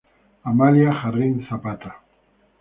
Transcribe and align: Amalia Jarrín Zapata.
Amalia 0.51 0.95
Jarrín 0.99 1.45
Zapata. 1.47 1.91